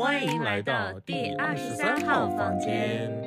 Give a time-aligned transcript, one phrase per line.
[0.00, 3.22] 欢迎来到第二十三号房间。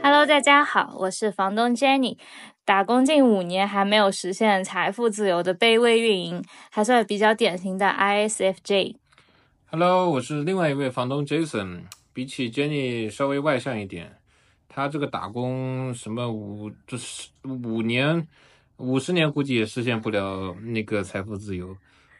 [0.00, 2.18] Hello，大家好，我是房东 Jenny。
[2.64, 8.94] 打工近五年还没有实现财富自由的卑微运营，还算比较典型的 ISFJ。
[9.72, 11.86] Hello，我是另外一位房东 Jason。
[12.12, 14.20] 比起 Jenny 稍微外向一点，
[14.68, 18.28] 他这个打工什么五就是五年、
[18.78, 21.76] 五十年估计也实现不了那个财富自由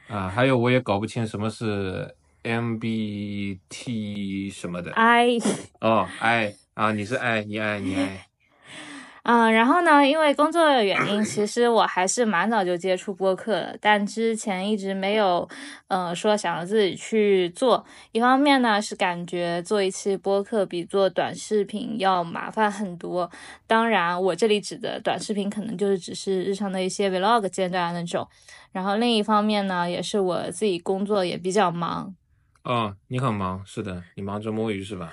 [0.09, 0.29] 啊。
[0.29, 3.59] 还有我也搞不清什么是 MBT
[4.53, 5.39] 什么的 I，
[5.81, 8.28] 哦，I 啊，你是 I，你 I 你 I。
[9.25, 15.49] 嗯，然后呢，因为工作的原因，其实我还是蛮早就接触播客了，但之前一直没有，
[15.89, 17.85] 呃，说想要自己去做。
[18.13, 23.31] 一方面呢，是感觉做一期播客比做短视频要麻烦很多。
[23.67, 28.27] 当然，我这里指的短视频可能就是只是日常的一些 vlog 阶段那种。
[28.73, 32.15] 然后另一方面呢，也是我自己工作也比较忙。
[32.65, 35.11] 哦，你很忙，是的，你忙着摸鱼是吧？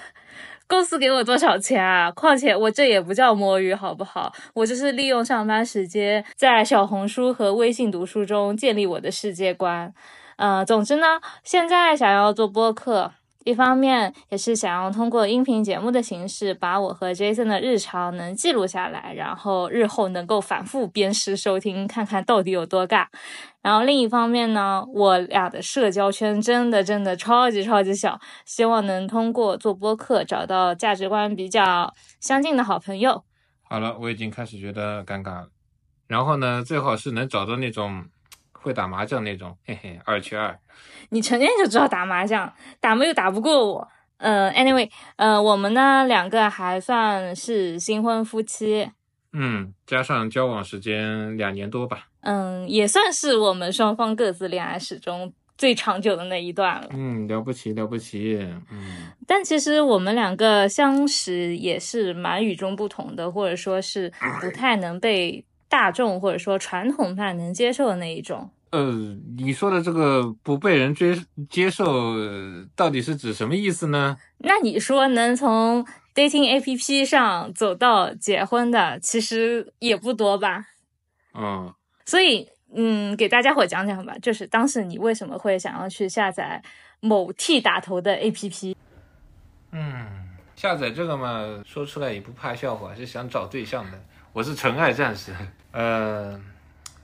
[0.67, 2.11] 公司给我多少钱啊？
[2.11, 4.33] 况且我这也不叫摸鱼，好不好？
[4.53, 9.93] 我就是利用上班时间，在小红书和微信读书中建立我的世界观。
[10.38, 13.11] 呃，总之呢，现在想要做播客，
[13.46, 23.06] 一方面也是想要通过音频节目的形式，把我和 Jason 的日常能记录下来，然后日后能够反复鞭尸收听，看看到底有多尬。
[23.62, 33.23] 然后另一方面呢，我俩的社交圈真的真的超级超级小，希望能通过做播客找到价值观比较相近的好朋友。
[33.62, 35.50] 好了，我已经开始觉得尴尬了。
[36.08, 38.06] 然后呢，最好是能找到那种
[38.66, 40.58] 会打麻将那种，嘿嘿，二缺二。
[41.09, 43.88] 你成天就知道打麻将，打没又打不过我。
[44.17, 48.89] 呃，anyway，呃，我们呢两个还算是新婚夫妻，
[49.33, 52.08] 嗯，加上交往时间两年多吧。
[52.21, 56.88] 嗯，也算是我们双方各自恋爱史中最长久的那一段了。
[56.93, 58.39] 嗯，了不起了不起。
[58.71, 64.11] 嗯，但其实我们两个相识也是蛮与众不同的，或者说是
[64.42, 68.49] 不太能被大众或者说传统派能接受的那一种。
[68.75, 71.17] 呃，你说的这个不被人追
[71.49, 74.17] 接受，呃到底是指什么意思呢？
[74.39, 80.65] 那你说能从 dating APP 上走到结婚的，其实也不多吧？
[81.33, 81.73] 嗯，
[82.05, 86.61] 所以，嗯，给大家伙讲讲吧，就是当时你为什么会想要去下载
[86.99, 88.75] 某 T 打头的 APP？
[89.71, 90.07] 嗯，
[90.55, 93.97] 下载这个嘛，说出来也不怕笑话，是想找对象的。
[94.33, 95.33] 我是纯爱战士。
[95.71, 96.37] 呃，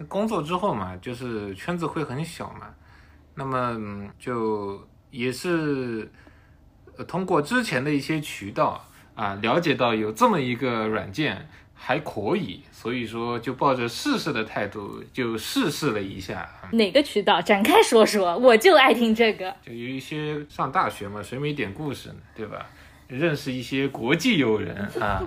[0.08, 2.74] 工作之后嘛，就是圈子会很小嘛，
[3.36, 6.12] 那么嗯就也是
[6.98, 8.86] 呃通过之前的一些渠道
[9.16, 16.48] 啊，了解到有这么一个软件还可以，所以说就抱着试试的态度就试试了一下。
[16.72, 17.42] 哪个渠道？
[17.42, 19.54] 展开说说，我就爱听这个。
[19.66, 22.66] 就有一些上大学嘛，谁没点故事呢，对吧？
[23.08, 25.22] 认识一些国际友人啊，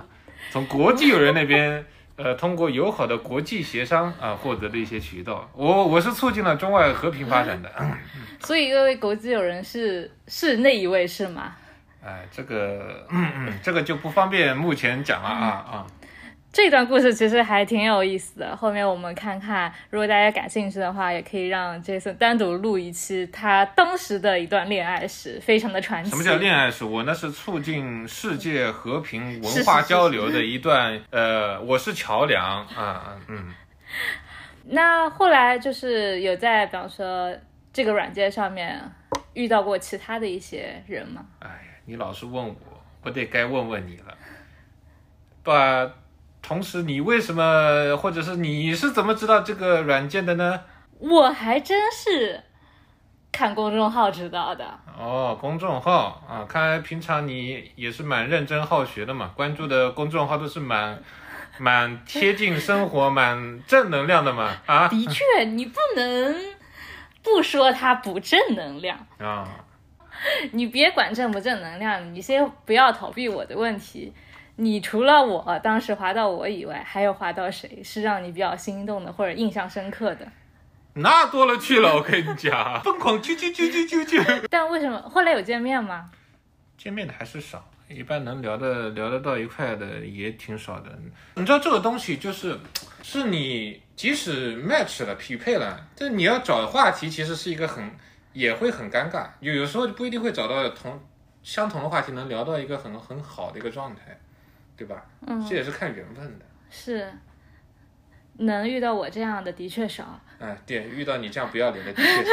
[0.51, 1.85] 从国际友人那边，
[2.17, 5.49] 呃，通过友好的国际协商啊，获得的一些渠道。
[5.53, 7.69] 我我是促进了中外和平发展的。
[8.39, 11.55] 所以，各位国际友人是是那一位是吗？
[12.03, 15.87] 哎，这个，嗯嗯，这个就不方便目前讲了啊啊。
[16.55, 26.11] 这段故事其实还挺有意思的，后面我们看看，如果大家感兴趣的话，也可以让 Jason 单独录一期他当时的一段恋爱史，非常的传奇。
[26.11, 26.85] 什么叫恋爱史？
[26.85, 33.53] 我那是促进世界和平文化交流的一段，呃，我是桥梁啊，嗯。
[34.63, 37.35] 那后来就是有在，比方说
[37.73, 38.81] 这个软件上面
[39.33, 41.25] 遇到过其他的一些人吗？
[41.39, 42.55] 哎呀，你老是问我，
[43.03, 44.17] 我得该问问你了。
[45.43, 45.91] 把，
[46.47, 50.61] 同时你为什么，或者是你是怎么知道这个软件的呢？
[50.99, 52.39] 我还真是
[53.31, 54.63] 看公众号知道的。
[54.95, 61.01] 哦，公众号啊，看来平常你也是蛮认真好学的嘛，关注的公众号都是蛮
[61.57, 64.55] 蛮贴近生活、蛮正能量的嘛。
[64.67, 66.35] 啊的确，你不能
[67.23, 68.95] 不说它不正能量。
[69.17, 69.49] 啊，
[70.51, 74.13] 你别管正不正能量，你先不要逃避我的问题。
[74.57, 80.27] 你除了我当时滑到我以外，还有滑到谁是让你比较心动的或者印象深刻的？
[80.93, 84.47] 那多了去了，我跟你讲，疯狂啾啾啾啾啾啾。
[84.49, 86.09] 但为什么后来有见面吗？
[86.77, 90.89] 见面的还是少，一般能聊的聊得到一块的也挺少的。
[91.35, 92.57] 你知道这个东西就是，
[93.03, 97.91] 是你即使 match 了匹配了，但你要找话题，其实是一个很
[98.31, 100.97] 也会很尴尬，有有时候不一定会找到同
[101.43, 104.17] 相同的话题，能聊到一个很很好的一个状态，
[104.77, 105.05] 对吧？
[105.25, 106.45] 嗯这也是看缘分的。
[106.69, 107.11] 是，
[108.33, 110.19] 能遇到我这样的的确少。
[110.39, 112.31] 哎，对，遇到你这样不要脸的的确少。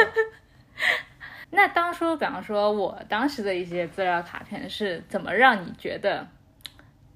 [1.51, 6.27] 那当初，比方说，我当时的一些资料卡片是怎么让你觉得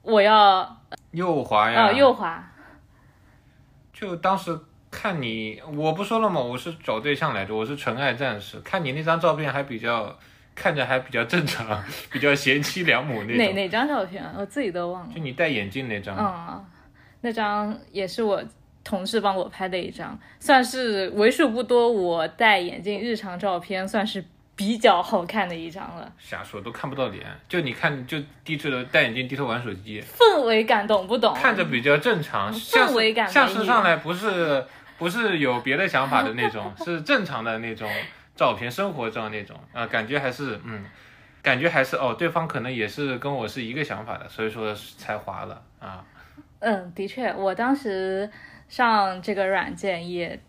[0.03, 0.79] 我要
[1.11, 1.87] 右滑呀？
[1.87, 2.47] 呃右滑？
[3.91, 4.57] 就当时
[4.91, 6.39] 看你，我不说了吗？
[6.39, 8.59] 我是找对象来着，我是纯爱战士。
[8.61, 10.15] 看你那张照片还比较，
[10.59, 13.37] 看着还比较正常， 比较贤妻良母那种。
[13.37, 14.33] 哪哪张照片啊？
[14.39, 15.13] 我自己都忘了。
[15.13, 16.17] 就你戴眼镜那张。
[16.17, 16.65] 嗯，
[17.21, 18.43] 那张也是我
[18.83, 24.25] 同事帮我拍的一张，算是为数不多我戴眼镜日常照片，算是
[24.55, 26.11] 比较好看的一张了。
[26.17, 31.35] 瞎说，都看不到脸，就你看，就低着头戴眼镜低头玩手机，氛围感懂不懂？
[31.35, 34.65] 看着比较正常，氛围感像是上来不是
[34.97, 37.87] 不是有别的想法的那种， 是正常的那种
[38.37, 40.85] 照片，生活照那种啊，感觉还是嗯，
[41.41, 46.05] 感觉还是哦，对方可能也是跟我是一个想法的，所以说才滑了啊。
[46.59, 48.29] 嗯，的确，我当时
[48.69, 50.39] 上这个软件也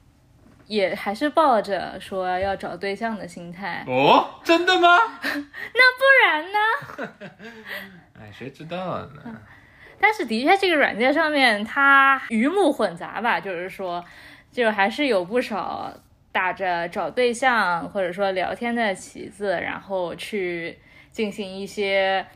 [0.66, 3.84] 也还是抱着说要找对象的心态。
[3.86, 4.88] 哦，真的吗？
[5.24, 6.58] 那不然呢？
[8.20, 9.40] 哎，谁知道呢？
[10.00, 14.04] 但是的确，这个软件上面它鱼目混杂吧，就是说，
[14.52, 15.92] 就还是有不少
[16.32, 20.78] 打着找对象或者说聊天的旗子，然后去
[21.10, 22.26] 进行一些。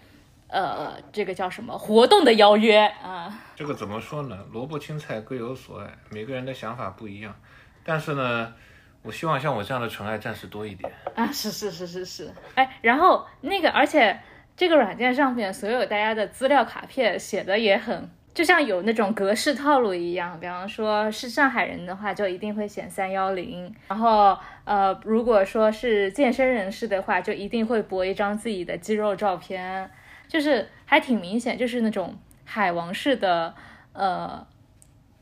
[0.54, 3.40] 呃，这个叫什么活动的邀约啊？
[3.56, 4.38] 这个怎么说呢？
[4.52, 7.34] 萝卜青菜各有所爱，每个人的想法不一样。
[7.82, 8.52] 但是呢，
[9.00, 11.26] 我希望像我这样的纯爱战士多一点啊！
[11.32, 14.20] 是是是是是，哎，然后那个，而且
[14.54, 20.38] 这个软件上面所有大家的资料卡片写的也很，就像有那种格式套路一样。
[20.40, 23.74] 比方说是上海人的话，就一定会选三幺零。
[23.88, 29.90] 然后呃，如果说是健身人士的话，就一定会博一张自己的肌肉照片。
[30.28, 33.54] 就是还挺明显，就是那种海王式的
[33.92, 34.46] 呃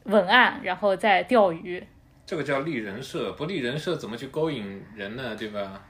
[0.05, 1.85] 文案，然后再钓鱼。
[2.25, 5.35] 这个叫立人设，不立人设怎么去勾引人呢？
[5.35, 5.83] 对吧？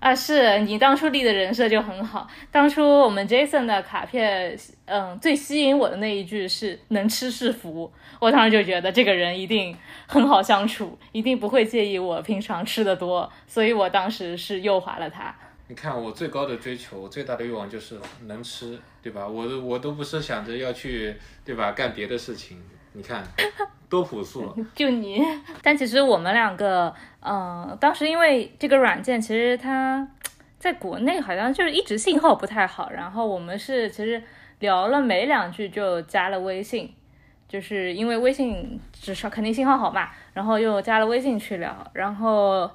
[0.00, 2.26] 啊，是你当初立的人设就很好。
[2.50, 9.76] 当初我们 Jason 的卡片，嗯，最吸引我的那一句是“能吃是福”，我当时就觉得这个人一定
[10.06, 15.36] 很好相处，一定不会介意我平常吃的多，所以我当时是右滑了他。
[15.68, 19.28] 你看我最高的追求，最大的欲望就是能吃，对吧？
[19.28, 21.14] 我我都不是想着要去，
[21.44, 21.72] 对吧？
[21.72, 22.58] 干别的事情。
[22.92, 23.22] 你看，
[23.88, 24.54] 多朴素。
[24.74, 25.22] 就你，
[25.62, 30.06] 但其实我们两个，嗯，当时因为这个软件，其实它
[30.58, 34.22] 在国内好像就是一直信号不太好，然后我们是其实
[34.58, 36.94] 聊了没两句就加了微信，
[37.48, 42.70] 就是因为微信至少肯定信号好嘛，然后又加了微信去聊，然后。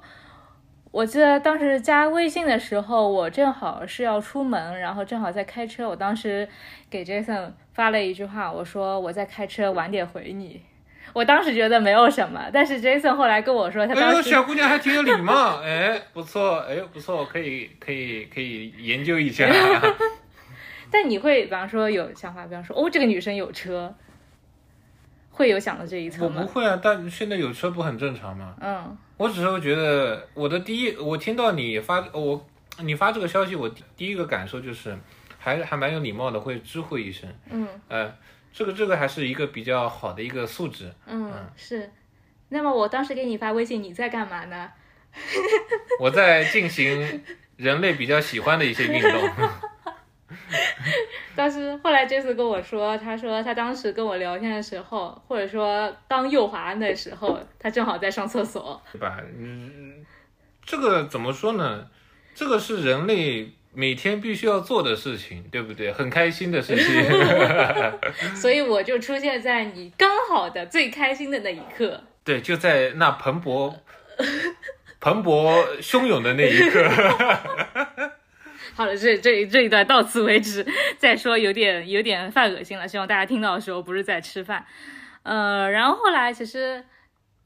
[0.96, 5.86] 我记得当时加微信的时候，我正好是要出门，然后正好在开车。
[5.86, 6.48] 我当时
[6.88, 10.62] 给 Jason 发了一句话，我说我在开车，晚点回你。
[11.12, 19.46] 我当时觉得没有什么，但是 Jason 后来跟我说，他当时小姑娘还挺有礼貌，哎，不错，哎，不错，可以，可以，可以研究一下。
[20.90, 23.94] 但你会，比方说有想法，比方说，哦，这个女生有车。
[25.36, 26.40] 会有想到这一层吗？
[26.40, 28.54] 我不会啊，但现在有车不很正常吗？
[28.58, 32.42] 嗯，我只是会觉得我的第一，我听到你发我
[32.80, 34.96] 你发这个消息，我第一个感受就是
[35.38, 37.28] 还还蛮有礼貌的，会知会一声。
[37.50, 38.10] 嗯，呃，
[38.50, 40.90] 这个这个还是一个比较好的一个素质。
[41.04, 41.90] 嗯，是。
[42.48, 44.70] 那么我当时给你发微信，你在干嘛呢？
[46.00, 47.22] 我在进行
[47.56, 49.30] 人类比较喜欢的一些运动。
[51.36, 59.18] 但是后来这次跟我说，他说他当时跟我聊天的时候，或者说刚右滑的时候，他正好在上厕所，对吧？
[59.38, 60.04] 嗯，
[60.64, 61.86] 这个怎么说呢？
[62.34, 65.92] 这个是人类每天必须要做的事情，对不对？
[65.92, 67.04] 很开心的事情。
[68.34, 72.02] 所以我就出现在你刚好的最开心的那一刻。
[72.24, 73.72] 对，就在那蓬勃、
[75.00, 76.82] 蓬勃汹涌的那一刻。
[78.76, 80.66] 好了，这这这一段到此为止。
[80.98, 84.66] 再说有点有点犯恶心了，希望大家听到的时候不是在吃饭。
[85.22, 86.84] 呃，然后后来其实，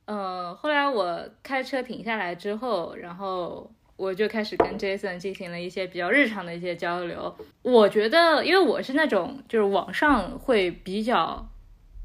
[0.07, 7.33] 呃，后来我开车停下来之后，然后我就开始跟 Jason 进行了一些比较日常的一些交流。
[7.63, 11.49] 我觉得，因为我是那种就是网上会比较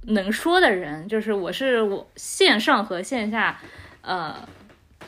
[0.04, 3.60] 能说的人，就是我是我线上和线下，
[4.02, 4.48] 呃。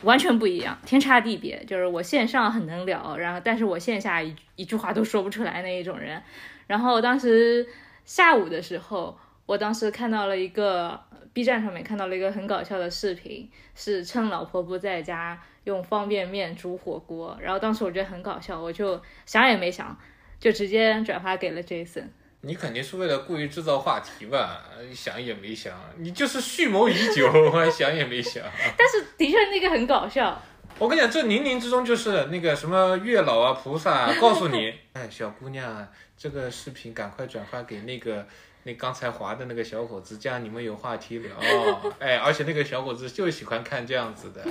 [0.03, 1.63] 完全不一样，天差地别。
[1.65, 6.21] 就是我线上很能聊，然后但是我线下一一句话都说不出来那一种人。
[6.67, 7.67] 然后当时
[8.05, 10.99] 下午的时候，我当时看到了一个
[11.33, 17.37] B 站上面看到了一个很搞笑的视频，是趁老婆不在家用方便面煮火锅。
[17.41, 19.97] 然后当时我觉得很搞笑，我就想也没想，
[20.39, 22.07] 就直接转发给了 Jason。
[22.47, 24.63] 你肯定是为了故意制造话题吧？
[24.95, 28.41] 想也没想，你就是蓄谋已久， 我想也没想。
[28.77, 30.41] 但是的确那个很搞笑。
[30.79, 38.25] 我跟你讲，这冥冥之中就是那个什么月老啊、菩萨啊告诉你， 哎，小姑娘啊，这个视频赶快转发给那个
[38.63, 41.31] 那刚才滑的那个小伙子，这样你们有话题聊。
[41.99, 44.45] 哎，而且那个小伙子就喜欢看这样子的，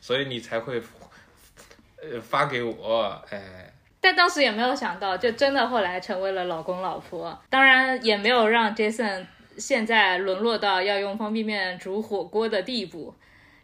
[0.00, 0.80] 所以你才会
[2.00, 3.68] 呃发给我，哎。
[4.02, 7.40] 但当时也没有想到，就真的后来成为了老公老婆。
[7.48, 9.24] 当然也没有让 Jason
[9.56, 13.14] 现在沦落到要用方便面煮火锅的地步。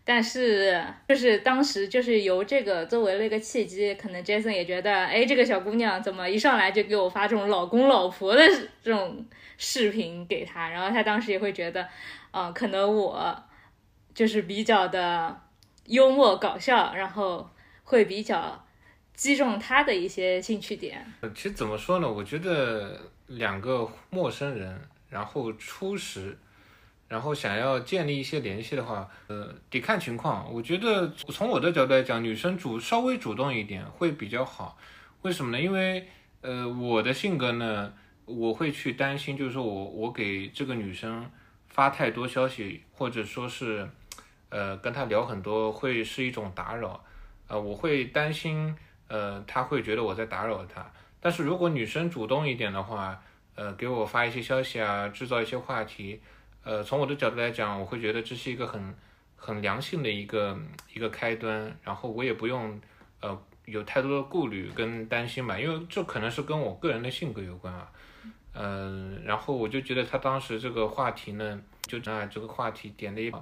[0.05, 8.41] 但是就是当时就是由这个作为了一个契机，可能 Jason 也觉得，哎，这个小姑娘怎么一上来就给我发这种老公老婆的
[8.81, 9.27] 这种
[9.57, 11.85] 视频给他，然后他当时也会觉得，
[12.31, 13.43] 啊，可能我
[14.15, 15.37] 就是比较的
[15.87, 17.51] 幽默搞笑，然后
[17.83, 18.65] 会比较。
[19.19, 21.05] 击中他的一些兴趣点。
[21.35, 22.09] 其实怎么说呢？
[22.09, 22.97] 我觉得
[23.27, 26.39] 两个陌生人，然后初识，
[27.09, 30.55] 然后想要建立一些联系的话，呃，得看情况。
[30.55, 34.79] 我觉得从我的角度来讲，女生主稍微主动一点会比较好。
[35.23, 35.61] 为什么呢？
[35.61, 36.07] 因为
[36.43, 37.93] 呃，我的性格呢，
[38.25, 41.29] 我会去担心，就是说我我给这个女生
[41.67, 43.91] 发太多消息，或者说是
[44.51, 47.05] 呃跟她聊很多，会是一种打扰。
[47.49, 48.77] 呃，我会担心。
[49.09, 53.21] 呃，他会觉得我在打扰他，但是如果女生主动一点的话，
[53.55, 56.21] 呃，给我发一些消息啊，制造一些话题，
[56.63, 58.95] 呃，从我的角度来讲，我会觉得这是一个很
[59.35, 60.59] 很良性的一个
[60.93, 62.81] 一个开端，然后我也不用
[63.21, 67.91] 呃有太多的顾虑跟担心吧，因为这可能是跟我个人的性格有关啊，
[68.53, 73.33] 嗯，然后我就觉得他当时这个话题呢，就啊这个话题点的也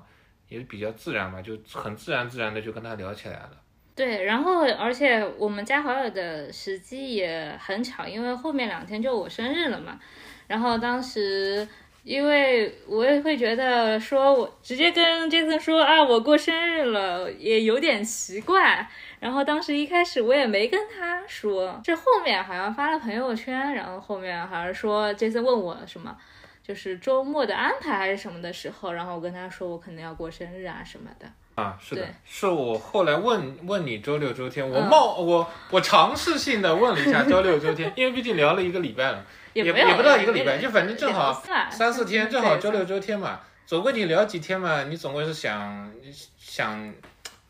[0.48, 3.50] 也比较自然嘛，就很自然自然的就跟他聊起来了。
[3.96, 9.98] 对，然后而且我们加好友的时机也很巧，因为后面两天就我生日了嘛。
[10.46, 11.66] 然后当时
[12.04, 18.86] 因为我也会觉得说我直接跟 Jason 说啊我过生日了也有点奇怪。
[19.18, 26.14] 然后当时一开始我也没跟他说，这后面好像发了朋友圈，然后后面好像说 Jason 问我什么，
[26.62, 31.26] 就是周末的安排还是什么的时候，然后我跟他说我可能要过生日啊什么的。
[31.56, 45.90] 啊，是的，是我后来问问你周六周天，我冒我我尝试性的问了一下 周六周天，因为毕竟聊了一个礼拜了，也也不到一个礼拜，就反正正好三四天，正好周六周天嘛，总归你聊几天嘛，你总归是想
[46.38, 46.94] 想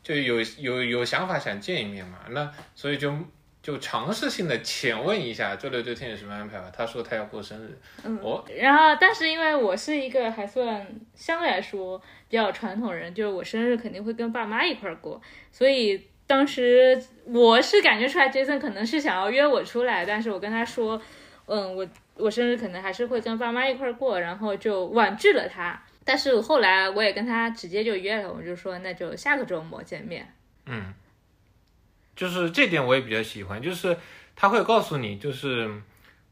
[0.01, 3.13] 就有有有想法想见一面嘛，那所以就。
[3.67, 6.71] 就尝试性的浅问一下周六周天有什么安排吧。
[6.73, 15.21] 他说他要过生日，嗯，我然后但是因为我是一个还算相对来说比较传统人，就是我生日肯定会跟爸妈一块儿过，
[15.51, 21.01] 所以当时我是感觉出来，Jason 可能是想要约我出来，但是我跟他说，
[21.47, 25.77] 嗯，我我生日可能还是会跟爸妈一块儿过，然后就婉拒了他。
[26.05, 30.33] 但是后来我也跟他直接就约了，我就说那就下个周末见面。
[30.67, 30.93] 嗯。
[32.17, 33.95] 就是这点我也比较喜欢，就是
[34.35, 35.69] 他会告诉你，就是，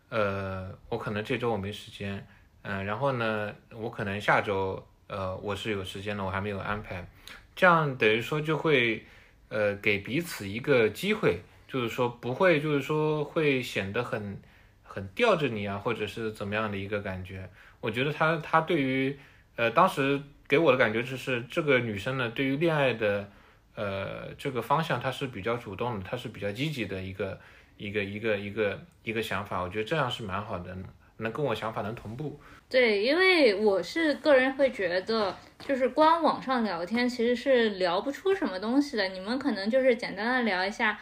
[0.10, 2.28] 呃，我可能这周我没时间，
[2.64, 7.08] 嗯，然后呢，我可能下周，呃，我是有时间的，我还没有安排，
[7.56, 9.06] 这样等于说就会，
[9.50, 14.42] 呃，给彼此一个机会，就是说不会，就是说会显得很
[14.82, 17.48] 很吊着你啊，或者是怎么样的一个感觉。
[17.80, 19.20] 我觉得他他对于，
[19.56, 23.30] 呃，当时给我的感觉就是这个女生呢，对于恋爱的。
[23.76, 27.40] 呃，这个方向他是比较主动的，他是比较积极的一个
[27.78, 30.76] 一个一个一个一个想法，我觉得这样是蛮好的，
[31.18, 32.40] 能跟我想法能同步。
[32.68, 39.08] 对，因为我是个人会觉得，就是光网上聊天其实是聊不出什么东西的。
[39.10, 41.00] 你们可能就是简单的聊一下，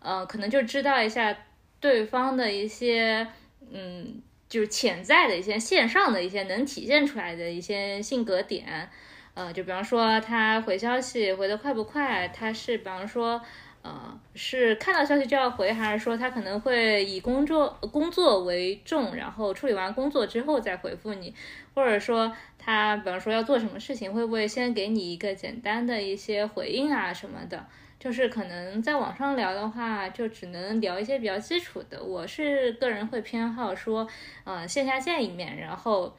[0.00, 1.34] 呃，可能就知道一下
[1.80, 3.26] 对方的一些，
[3.72, 8.90] 嗯，就是潜在的一些线上的一些能体现出来的一些性格点。
[9.36, 13.38] 呃，就比方说他回消息回的快不快，他是比方说，
[13.82, 21.34] 呃，是看到消息就要回，还是说他可能会以工作工作为重，然后处理完工作之后再回复你，
[21.74, 27.66] 或者说他比方说要做什么事情，会不会先给你一个简单的一些回应啊什么的？
[28.00, 32.02] 就是可能在网上聊的话，就只能聊一些比较基础的。
[32.02, 34.08] 我是个人会偏好说，
[34.44, 36.16] 呃，线下见一面，然后。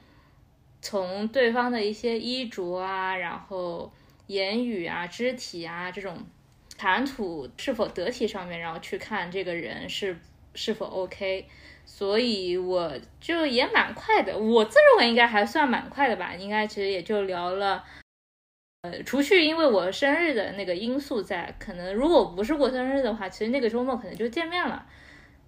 [0.90, 3.92] 从对方的一些衣着啊，然后
[4.28, 6.18] 言语啊、肢体啊这种
[6.78, 10.18] 谈吐是否得体上面，然后去看这个人是
[10.56, 11.46] 是否 OK。
[11.86, 17.84] 所以我就也蛮快的，我自认为应该还算蛮快的吧，应该其实也就聊了，
[18.84, 24.86] 呃，除去因为我生日的那个因素在，可能如果不是过生日的话，其实那个周末可能就见面了。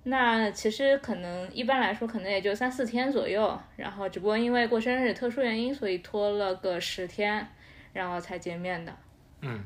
[0.09, 7.47] 那其实可能一般来说可能也就三四天左右，然后只不过因为过生日特殊原因，所以拖了个十天，
[7.93, 8.95] 然后才见面的。
[9.41, 9.63] 嗯，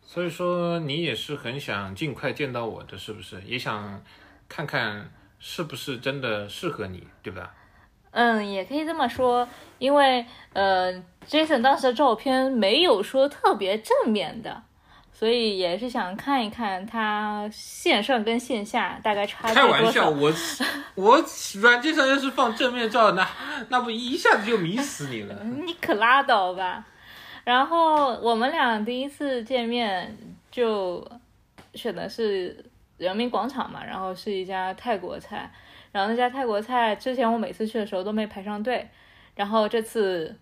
[0.00, 3.40] 所以说你也是很想尽快见到我的，是不是？
[3.42, 4.02] 也想
[4.48, 7.54] 看看是不是真的适合你，对吧？
[8.12, 9.46] 嗯，也可以这么说，
[9.78, 10.92] 因为呃
[11.28, 14.62] ，Jason 当时的照片没有说特别正面的，
[15.20, 20.32] 所以也是想看一看他线上跟线下大概差距多开玩笑，我
[20.94, 21.22] 我
[21.60, 23.28] 软件上要是放正面照，那
[23.68, 25.44] 那不一下子就迷死你了。
[25.44, 26.86] 你可拉倒吧。
[27.44, 30.16] 然后我们俩第一次见面
[30.50, 31.06] 就
[31.74, 32.64] 选的是
[32.96, 35.52] 人民广场嘛，然后是一家泰国菜，
[35.92, 38.88] 然后那家泰国菜之前我每次去的时候都没排上队，
[39.34, 40.34] 然后这次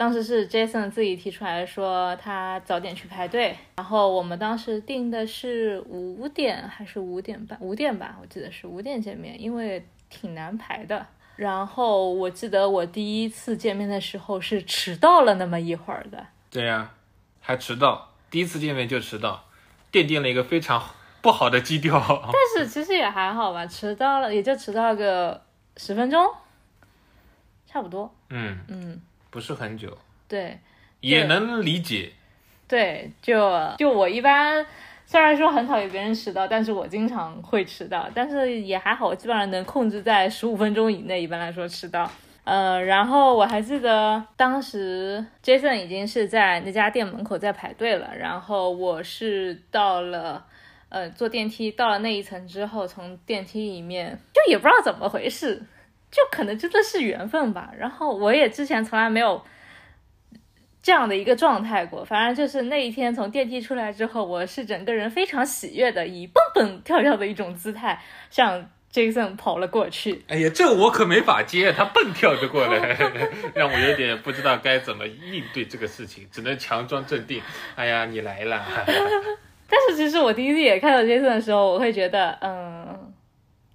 [0.00, 7.60] 当时是 Jason 自己提出来说他早点去排队，然后我们当时定的是五点还是五点半？
[7.60, 11.06] 五点吧，我记得是五点见面，因为挺难排的。
[11.36, 16.92] 然后我记得我第一次见面的时候是迟到了那么一会儿的，对呀、
[17.38, 19.44] 还迟到，第一次见面就迟到，
[19.92, 20.82] 奠定了一个非常
[21.20, 22.00] 不好的基调。
[22.32, 25.42] 但是其实也还好吧，迟到了也就迟到个
[25.76, 26.26] 十分钟，
[27.66, 28.10] 差不多。
[28.30, 29.96] 嗯，嗯，不是很久，
[30.28, 30.58] 对
[31.00, 32.10] 也能理解。
[32.68, 34.64] 对，就就我一般
[35.06, 42.10] 虽然说很讨厌别人迟到，但是我经常会迟到，但是也还好，我基本上能控制在十五分钟以内，一般来说迟到。
[42.44, 50.46] 呃，然后我还记得当时 Jason 已经是在那家店门口在排队了，然后我是到了。
[50.88, 55.62] 呃，坐电梯到了那一层之后，从电梯里面就也不知道怎么回事，
[56.10, 57.70] 就可能真的是缘分吧。
[57.78, 59.42] 然后我也之前从来没有
[60.82, 68.00] 这样的一个状态过，反正就是那一天从电梯出来之后，我是整个人非常喜悦的，以蹦蹦跳跳的一种姿态
[68.30, 70.24] 向 Jason 跑了过去。
[70.26, 72.96] 哎呀，这我可没法接，他蹦跳着过来，
[73.54, 77.40] 让我有点不知道该怎么应对这个事情，只能强装镇定。
[77.76, 78.64] 哎呀，你来了，
[79.68, 83.09] 但是其实我第一次也看到 Jason 的时候，我会觉得，嗯，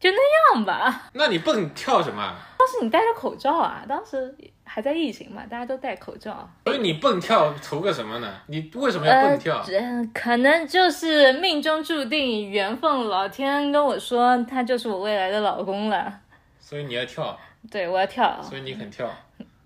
[0.06, 1.10] 就那样吧。
[1.14, 2.36] 那你蹦跳什么？
[2.60, 6.48] 当时你戴着口罩啊，当时还在疫情嘛，大家都戴口罩。
[6.66, 8.32] 所以你蹦跳图个什么呢？
[8.46, 9.80] 你为什么要呃蹦跳？，这
[10.14, 16.14] 可能就是命中注定，缘分，老天跟我说他就是我未来的老公了。
[16.60, 17.36] 所以你要跳，
[17.72, 19.10] 对，我要跳，所以你很跳。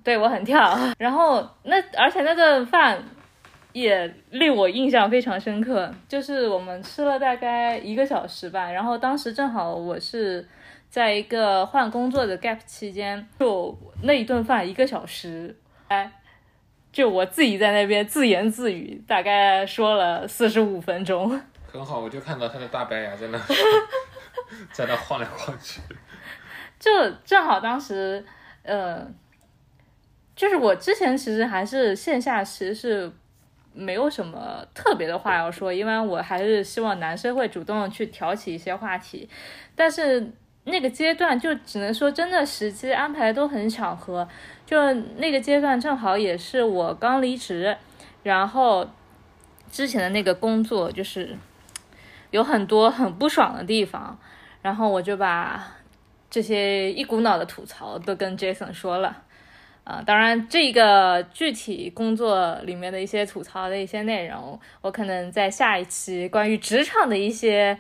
[0.02, 0.78] 对我很跳。
[0.98, 3.04] 然后那而且那顿饭
[3.82, 10.48] 也令我印象非常深刻，就是我们吃了大概一个小时吧，然后当时正好我是
[10.90, 15.56] 在一个换工作的 gap 期间，就那一顿饭一个小时，
[15.88, 16.12] 哎。
[16.92, 21.40] 就我自己在那边自言自语，大概说了四十五分钟。
[21.72, 23.40] 很好，我就看到他的大白牙在那，
[24.74, 25.80] 在那晃来晃去。
[26.80, 26.90] 就
[27.24, 28.26] 正好当时，
[28.64, 29.08] 呃，
[30.36, 33.12] 就是我之前其实还是线下其实是
[33.74, 39.30] 没有什么特别的话要说，因为我还是希望男生会主动去挑起一些话题，
[39.76, 40.32] 但是
[40.66, 44.28] 那个阶段就只能说真的时机安排都很巧合，
[44.66, 47.78] 就那个阶段正好也是我刚离职，
[48.24, 48.88] 然后
[49.72, 51.38] 之前的那个工作就是
[52.32, 54.20] 有很多很不爽的地方，
[54.62, 55.78] 然后我就把
[56.30, 59.24] 这些一股脑的吐槽都跟 Jason 说了。
[59.90, 67.76] 啊、当然，这个具体工作里面的一些吐槽的一些内容，我可能在下一期关于职场的一些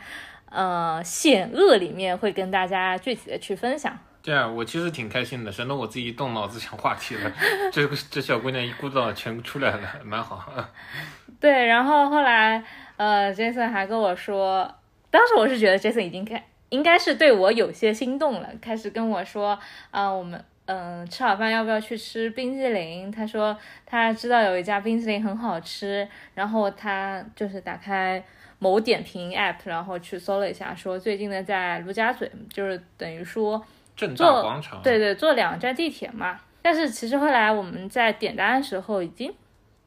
[0.49, 3.95] 呃险恶里面会跟大家具体的去分享。
[4.23, 7.31] 对啊，我其实挺开心的，省得我自己动脑子想话题了。
[7.71, 10.51] 这个这小姑娘一股脑全出来了，蛮好。
[11.39, 12.63] 对，然后后来
[12.97, 14.75] 呃，Jason 还跟我说，
[15.11, 19.59] 当时我是觉得 Jason 已经开应该是对我有些心动了，开始跟我说
[19.91, 23.11] 啊、我们嗯、吃好饭要不要去吃冰淇淋？
[23.11, 28.23] 他说他知道有一家冰淇淋很好吃，然后他就是打开
[28.59, 33.59] 某点评 app，然后去搜了一下，说最近的在陆家嘴，就是等于说
[33.95, 36.39] 正大坐广场，对对，坐两站地铁嘛。
[36.61, 39.33] 但是其实后来我们在点单的时候已经，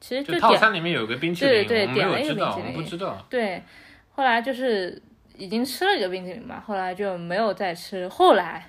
[0.01, 3.25] 其实就套餐里面有个冰淇淋，对对点了一个冰淇淋们不知道。
[3.29, 3.63] 对，
[4.11, 5.01] 后来就是
[5.37, 8.05] 已经吃了一个冰淇淋嘛，后来就没有再吃。
[8.09, 8.65] 后来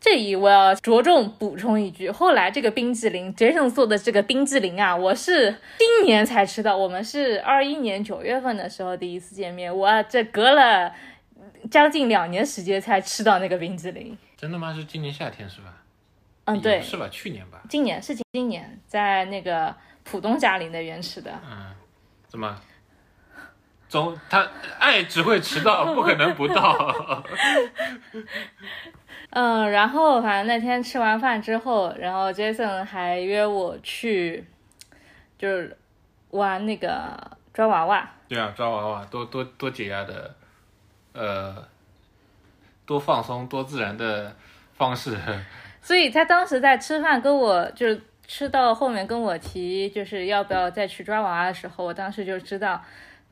[0.00, 6.76] 这里我要着重补充一句，后来这个冰激凌，Jason 做的这个冰激凌啊，我是今年才吃到。
[6.76, 10.94] 我们是二一年九月份的时候第一次见面，我这隔了
[11.68, 14.16] 将近两年时间才吃到那个冰激凌。
[14.36, 14.72] 真的吗？
[14.72, 15.74] 是今年夏天是吧？
[16.44, 17.08] 嗯，对，是吧？
[17.10, 17.60] 去年吧。
[17.68, 21.32] 今年是今今年在那个浦东嘉陵那边吃的。
[21.44, 21.74] 嗯，
[22.28, 22.56] 怎么？
[23.88, 24.46] 总他
[24.78, 27.24] 爱只会迟到，不可能不到。
[29.30, 34.44] 嗯，然后反正那天吃完饭之后，然后 Jason 还约我去，
[35.38, 35.76] 就是
[36.30, 38.10] 玩那个抓娃娃。
[38.26, 40.34] 对啊，抓娃娃多多多解压的，
[41.12, 41.56] 呃，
[42.86, 44.34] 多放松、多自然的
[44.76, 45.16] 方式。
[45.82, 52.82] 所以他当时在吃饭跟我就是吃到后面跟我提就是要不要再去抓娃娃的时候，我当时就知道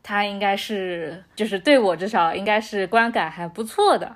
[0.03, 4.15] 他应该是就是对我至少应该是观感还不错的。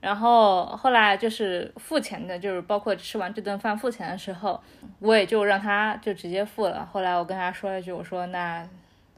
[0.00, 4.62] 然后后来就是付钱的，就是包括吃完这顿饭付钱的时候，
[5.00, 6.88] 我也就让他就直接付了。
[6.92, 8.64] 后来我跟他说一句，我说那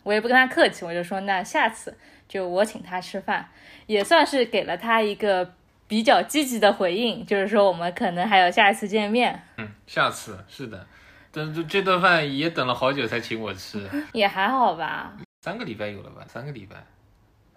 [0.02, 1.94] 我也不跟他客气，我就说那下次
[2.26, 3.46] 就我请他吃饭，
[3.86, 5.52] 也算是给了他一个
[5.86, 9.42] 比较积极的回应，就是说我们可能还有下一次见面。
[9.58, 10.86] 嗯，下次是的，
[11.30, 15.12] 但是这顿饭也等了好久才请我吃， 也还好吧。
[15.42, 16.24] 三个礼拜有了吧？
[16.26, 16.76] 三个礼拜。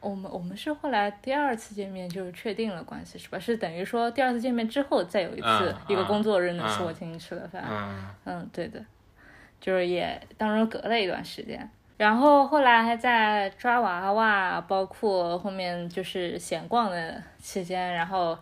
[0.04, 3.40] 我们我们是后来第二次见面就是确定了关系是吧？
[3.40, 7.64] 是等于说第二次见面之后再有一次一个工作日呢，是我请你吃的饭。
[7.70, 8.84] 嗯嗯，对的，
[9.62, 18.38] 就是也当中隔了一段时间，然后后来还在抓娃娃，包括后面就是闲逛的期间，然后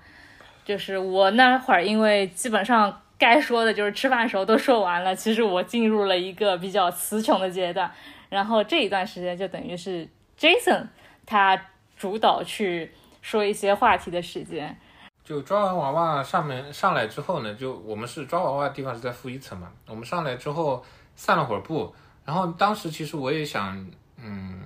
[0.65, 7.91] 就是我那会儿因为基本上该说的就是吃饭的时候都说完了，其实我进入了一个比较词穷的阶段，
[8.29, 10.07] 然后这一段时间就等于是
[10.39, 10.87] Jason。
[11.31, 11.57] 他
[11.95, 12.91] 主导去
[13.21, 14.77] 说一些话题的时间，
[15.23, 20.83] 就抓完娃娃上面上来之后呢，就我们是抓娃娃的地方是在负一层嘛，我们上来之后
[21.15, 24.61] 散了会儿步，然后当时其实我也想，嗯，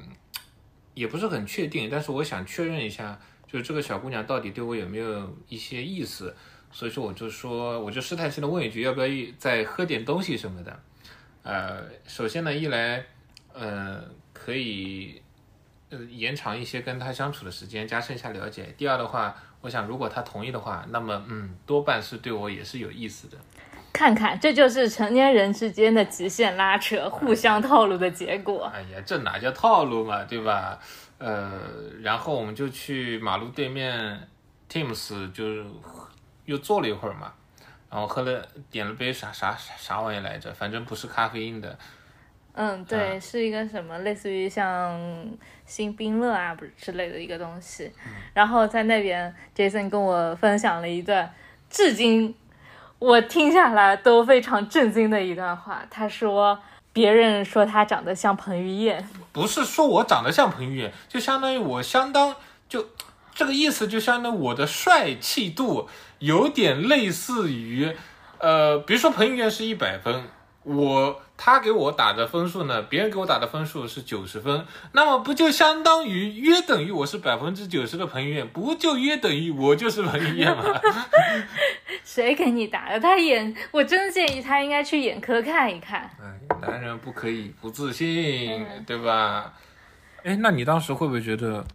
[0.95, 6.36] 也不是很确定，但是我想确认一下，就是这个小姑娘到底对我有没有一些意思，
[6.71, 10.80] 所以说我就说，我就试探性的问一句，要不要一再喝点东西什么的，
[11.43, 13.06] 呃，首先呢，一来，
[13.54, 15.21] 呃，可以。
[15.89, 18.74] 呃，延长一些跟他相处的时间，加深一下了解。
[18.78, 23.38] 第二的话，我想如果他同意的话，那么嗯，多半是对我也是有意思的。
[23.93, 28.65] 看看，这就是成年人之间的极限拉扯，互相套路的结果。
[28.74, 30.78] 哎呀，这哪叫套路嘛，对吧？
[31.17, 31.62] 呃，
[32.02, 34.28] 然后我们就去马路对面
[34.69, 35.63] Teams，就
[36.45, 37.32] 又坐了一会儿嘛，
[37.89, 41.78] 然后喝了点了杯啥啥啥玩意来着，反正不是咖啡因的。
[42.58, 44.98] 嗯，对，是一个什么类似于像
[45.65, 47.91] 新冰乐啊，不是之类的一个东西。
[48.34, 51.30] 然后在那边，Jason 跟我分享了一段
[51.70, 52.34] 至今
[52.98, 55.86] 我听下来都非常震惊的一段话。
[55.89, 56.58] 他说，
[56.94, 62.34] 别人说他长得像彭于晏，不是说我长得像彭于晏，就相当于我相当
[62.70, 62.88] 就
[63.34, 65.89] 这个意思，就相当于我的帅气度
[66.20, 67.94] 有点类似于，
[68.39, 70.24] 呃，比如说彭于晏是一百分，
[70.63, 71.22] 我。
[71.38, 72.82] 他给我打的分数呢？
[72.84, 80.63] 别人给我打的分数是九十分，那么不就相当于约等于我是百分之九十的彭于晏，不就约等于我就是彭于晏吗？
[82.06, 83.00] 谁给你打的？
[83.00, 86.10] 他眼，我真的建议他应该去眼科看一看。
[86.21, 89.54] 哎，男人不可以不自信，对吧？
[90.24, 91.65] 哎，那你当时会不会觉得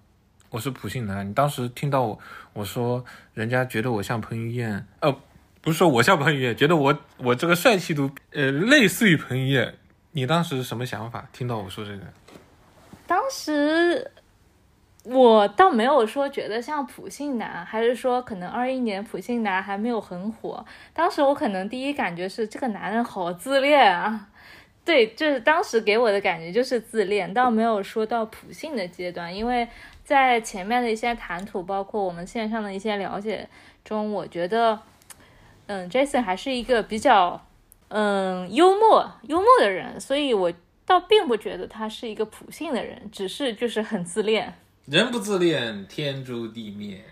[0.49, 1.29] 我是普信男？
[1.29, 2.19] 你当时听到我
[2.55, 5.15] 我说人家觉得我像彭于晏，呃。
[5.63, 9.75] 不是说我像彭于晏，觉得我我这个帅气度，呃，类似于彭于晏。
[10.13, 11.29] 你当时什么想法？
[11.33, 12.01] 听到我说这个，
[13.07, 14.11] 当时
[15.05, 20.65] 我倒没有说觉得像普信男，还是说可能二一年普信男还没有很火。
[20.95, 24.29] 当时我可能第一感觉是这个男人好自恋啊，
[24.85, 29.33] 对，就是当时给我的感觉就是自恋，倒没有说到普信的阶段。
[29.33, 29.69] 因为
[30.03, 33.47] 在前面的一些谈吐，包括我们线上的一些了解
[33.85, 34.81] 中，我觉得。
[35.73, 37.47] 嗯，Jason 还是一个比较
[37.91, 40.53] 嗯幽默幽默的人，所以我
[40.85, 44.53] 倒并不觉得他是一个普信的人，只是就是很自恋。
[44.87, 47.05] 人不自恋，天诛地灭。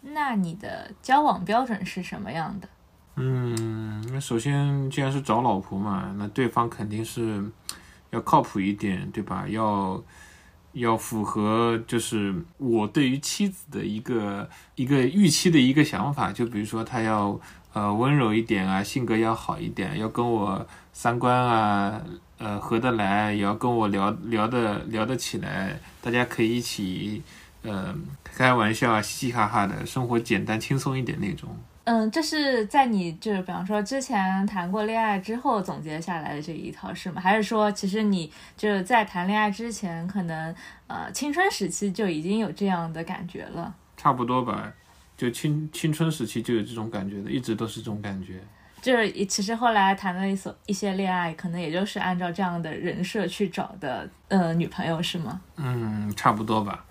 [0.00, 2.68] 那你的交往标准是什么样的？
[3.14, 7.48] 嗯，那首先既然是找老婆嘛，那对方肯定是
[8.10, 9.46] 要靠谱一点，对吧？
[9.46, 10.02] 要。
[10.72, 17.38] 要符合就是我对于妻子的一个一个预期的一个想法，就比如说她要
[17.72, 22.00] 呃温柔一点啊，性格要好一点，要跟我三观啊
[22.38, 27.22] 呃合得来，也要跟我聊聊得聊得起来，大家可以一起
[27.62, 31.56] 呃开玩笑啊，嘻嘻哈哈的，生活简单轻松一点那种。
[31.84, 37.20] 嗯，这是在你就是比方说之前谈过恋爱之后总结下来的这一套是吗？
[37.20, 40.54] 还是说其实你就是在谈恋爱之前，可能
[40.86, 43.74] 呃青春时期就已经有这样的感觉了？
[43.96, 44.72] 差不多吧，
[45.16, 48.40] 就青青春时期就有这种感觉的，一直都是这种感觉。
[48.80, 55.40] 就是其实后来谈了一所一些恋爱，可能也就是按照这样的人设去找的呃女朋友是吗？
[55.56, 56.84] 嗯，差不多吧。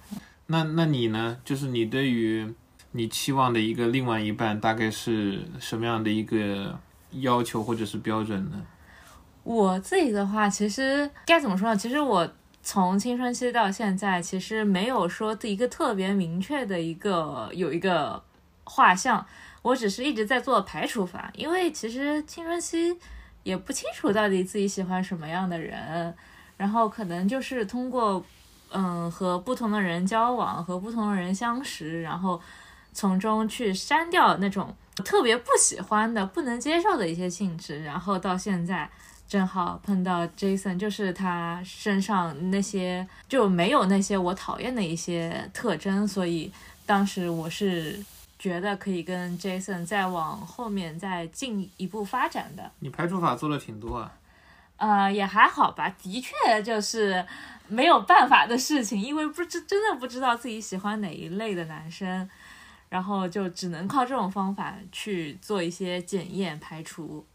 [0.48, 1.38] 那那你呢？
[1.46, 2.54] 就是你对于
[2.94, 6.78] 你期望的一个另外一半，大概是什么样的一个
[7.12, 8.62] 要求或者是标准呢？
[9.44, 11.76] 我自己的话，其实该怎么说呢？
[11.76, 12.30] 其实我
[12.62, 18.22] 从青春期到现在，其实没有说一个特别明确的一个有一个
[18.66, 19.26] 画像，
[19.62, 22.96] 我只是一直在做排除法，因为其实青春期
[23.44, 26.14] 也不清楚到底自己喜欢什么样的人，
[26.58, 28.24] 然后可能就是通过
[28.70, 32.40] 嗯和不同的人交往，和不同的人相识，然后
[32.94, 38.90] 从中去删掉那种特别不喜欢的、不能接受的一些性质，然后到现在。
[39.28, 46.52] 正好碰到 Jason，就是他身上那些就没有那些我讨厌的一些特征，所以
[46.86, 47.98] 当时我是
[48.38, 52.70] 觉得可以跟 Jason 再往后面再进一步发展的。
[52.80, 54.12] 你排除法做了挺多啊？
[54.76, 57.26] 呃，也还好吧，的确就是
[57.70, 62.30] 没有办法的事情，因为不知真的不知道自己喜欢哪一类的男生，
[62.92, 67.26] 然后就只能靠这种方法去做一些检验排除。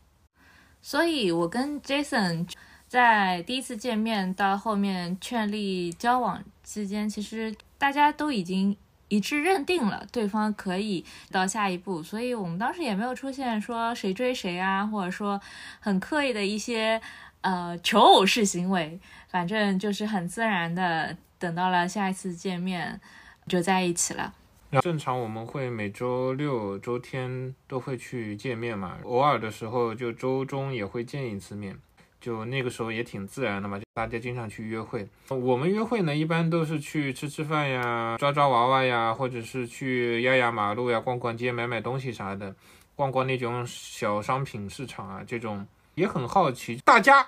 [0.83, 2.47] 所以，我跟 Jason
[2.87, 8.77] 在第一次见面到后面确立交往之间，其实大家都已经
[9.09, 15.41] 一致认定了对方可以到下一步，所以我们当时也没有出现说谁追谁啊，或者说
[15.81, 17.01] 很刻意的一些
[17.41, 23.01] 呃求偶式行为，反正就是很自然的，等到了下一次见面
[23.49, 24.35] 就在一起了。
[24.83, 31.79] 正常我们会每周六、周天都会去见面嘛，偶尔的时候就周中也会见一次面，
[32.21, 35.09] 就那个时候也挺自然的嘛，就大家经常去约会。
[35.29, 42.55] 我们约会呢，一般都是去吃吃饭呀、抓抓娃娃呀，或者是去压压马路呀、逛逛街、买买东西啥的，
[42.95, 47.27] 逛逛那种小商品市场啊，这种也很好奇，大家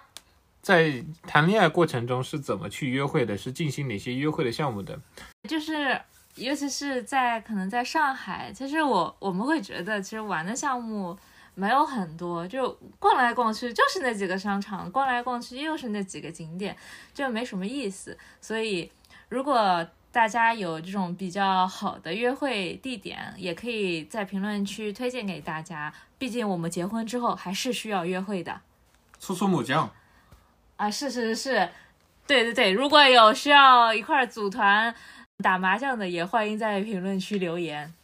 [0.60, 5.00] 在谈恋爱过程中是怎么去约会的，是进行哪些约会的项目的，
[5.48, 5.98] 就是。
[6.38, 11.16] 尤其是在可能在上海，其实我我们会觉得，其实玩的项目
[11.54, 16.76] 没有很多，就逛来逛去就是那几个商场，逛来逛去又是那几个景点，
[17.12, 18.16] 就没什么意思。
[18.40, 18.90] 所以，
[19.28, 25.92] 如果大家有这种比较好的约会地点，也可以在评论区推荐给大家。
[26.18, 28.60] 毕竟我们结婚之后还是需要约会的。
[29.18, 29.90] 搓搓麻将
[30.76, 31.68] 啊，是是是，
[32.26, 34.94] 对对对，如果有需要一块组团。
[35.42, 37.94] 打麻将的也欢迎在评论区留言。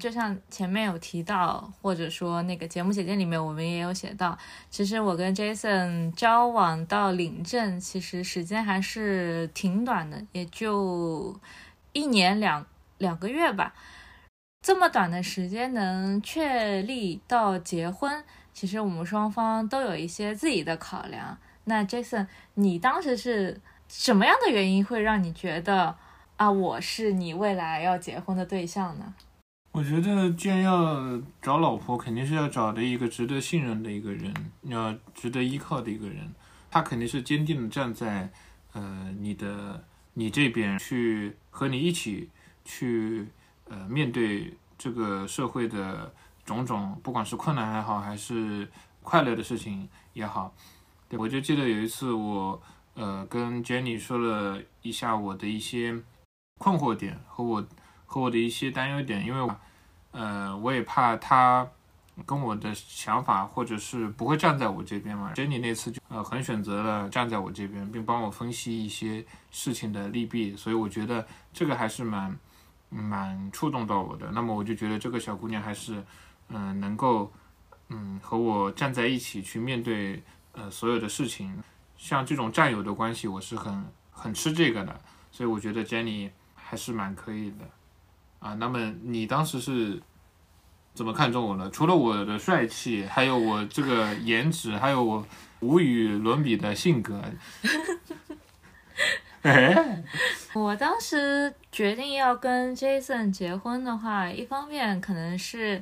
[0.00, 4.36] 就像前面有提到，或者说那个节目简介里面我们也有写到，
[4.68, 11.38] 其实我跟 Jason 交往到领证，其实时间还是挺短的，也就
[11.92, 12.66] 一年两
[12.98, 13.72] 两个月吧。
[14.60, 21.38] 这么短的时间能确立到结婚，其实我们双方都有一些自己的考量。
[21.66, 25.96] 那 Jason，你当时是什么样的原因会让你觉得？
[26.36, 29.14] 啊，我是你未来要结婚的对象呢。
[29.70, 36.32] 我觉得，既然要找老婆，肯定是要找的一个值得信任的一个人，要值得依靠的一个人。
[36.70, 38.28] 他肯定是坚定的站在，
[38.72, 42.28] 呃，你的你这边去和你一起
[42.64, 43.28] 去，
[43.68, 46.12] 呃，面对这个社会的
[46.44, 48.68] 种种，不管是困难还好，还是
[49.04, 50.52] 快乐的事情也好。
[51.08, 52.60] 对，我就记得有一次，我
[52.94, 55.96] 呃跟 Jenny 说了一下我的一些。
[56.58, 57.66] 困惑点和我
[58.06, 59.54] 和我的一些担忧点，因为，
[60.12, 61.66] 呃，我也怕他
[62.24, 65.32] 跟我的想法或者是不会站在我这边嘛。
[65.34, 72.38] Jenny 那次就呃很选择了站在我这边，并帮我分析一些事情的利弊，所以我觉得这个还是蛮
[72.88, 74.30] 蛮触动到我的。
[74.30, 76.02] 那么我就觉得这个小姑娘还是
[76.48, 77.32] 嗯能够
[77.88, 81.60] 嗯和我站在一起去面对呃所有的事情，
[81.96, 84.98] 像这种战友的关系，我是很很吃这个的。
[85.32, 86.30] 所以我觉得 Jenny。
[86.74, 87.58] 还是蛮可以的，
[88.40, 90.02] 啊，那么你当时是
[90.92, 91.70] 怎么看中我呢？
[91.70, 95.24] 除了我的帅气，还有我这个颜值，还有我
[95.60, 97.22] 无与伦比的性格。
[99.42, 100.02] 哎，
[100.52, 105.80] 我当时决定要跟 Jason 结婚的话，一方面可能是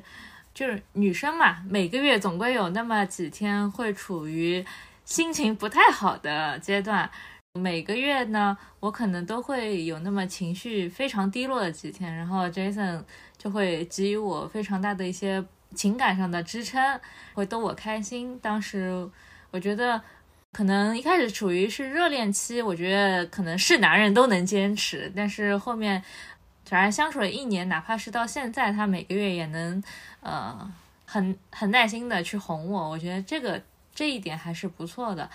[0.53, 4.63] 就是女生嘛，每个月总归有那么几天会处于
[5.05, 7.09] 心情不太好的阶段。
[7.59, 13.03] 每个月呢，我可能都会有那么情绪非常低落的几天，然后 Jason
[13.37, 15.43] 就会给予我非常大的一些
[15.75, 16.99] 情感上的支撑，
[17.35, 18.39] 会逗我开心。
[18.39, 19.07] 当时
[19.51, 20.01] 我觉得，
[20.51, 26.03] 可能一开始处于是热恋期，我觉得可能是男人都能坚持，但是后面
[26.65, 29.83] 反正相处了一年，哪怕是到现在，他每个月也能
[30.21, 30.73] 呃
[31.05, 33.61] 很很耐心的去哄我，我觉得这个
[33.93, 35.29] 这一点还是不错的。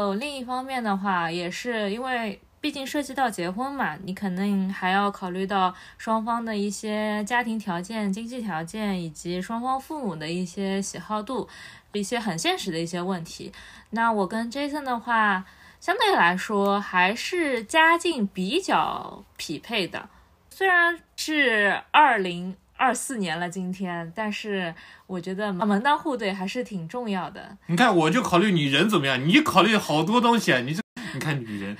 [0.00, 11.46] 呃，另一方面的话，也是因为毕竟涉及到结婚嘛，你肯定还要考虑到双方的一些家庭条件、经济条件，以及双方父母的一些喜好度，
[11.92, 13.52] 一些很现实的一些问题。
[13.90, 15.44] 那我跟 Jason 的话，
[15.80, 20.08] 相对来说还是家境比较匹配的，
[20.48, 22.56] 虽然是二零。
[22.80, 24.74] 二四年了，今天，但是
[25.06, 27.58] 我觉得门当户对还是挺重要的。
[27.66, 30.60] 你看，我就考虑你人怎么样，你考虑好多东西啊。
[30.60, 31.76] 你这，你看女人，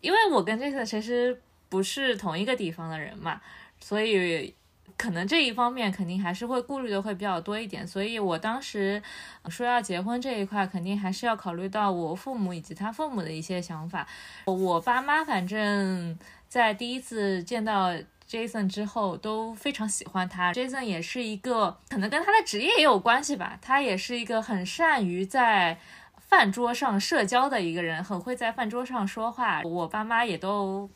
[0.00, 3.40] 因为我跟 Jason 其实不是同一个地方的人嘛，
[3.80, 4.54] 所以
[4.96, 7.84] 可能这一方面肯定还是会顾虑的会比较多一点。
[7.84, 9.02] 所以我当时
[9.48, 14.06] 说要结婚这一块，肯定还是要考虑到我父母以及他父母的一些想法。
[14.44, 16.16] 我爸妈反正
[16.48, 17.90] 在第一次见到。
[18.28, 20.52] Jason 之后都非常喜欢他。
[20.52, 25.78] Jason 也是一个可能跟他的职业也有关系吧，他也是一个很善于在
[26.18, 29.62] 饭桌上社交的一个人，很会在饭桌上说话。
[29.62, 30.90] 我爸妈也都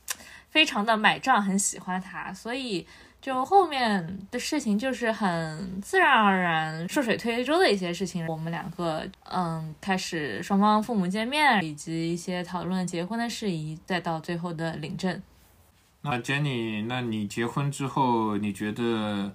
[0.49, 2.85] 非常的买账，很喜欢他，所以
[3.21, 8.27] 就后面的事情就是很自然而然、顺水推舟的一些事情。
[8.27, 15.23] 我们两个嗯，开始双方父母见面，以及一些讨论结婚的事宜，再到最后的领证。
[16.03, 19.35] 那 Jenny，那你结婚之后，你觉得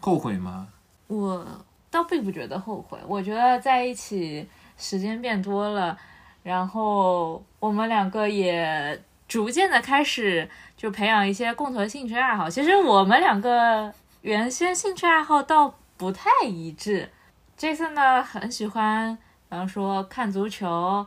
[0.00, 0.68] 后悔吗？
[1.08, 1.46] 我
[1.90, 4.48] 倒并不觉得后悔，我觉得在一起
[4.78, 5.96] 时间变多了，
[6.42, 8.98] 然后我们两个也
[9.28, 12.48] 逐渐的开始就培养一些共同的兴趣爱好。
[12.48, 17.10] 其实我们两个原先兴趣爱好倒不太一致。
[17.58, 21.06] Jason 呢，很喜欢，比方说看足球、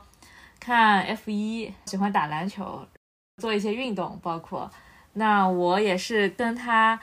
[0.60, 2.86] 看 F 一，喜欢打篮球，
[3.41, 4.69] 做一些运动，包括。
[5.13, 7.00] 那我也是跟他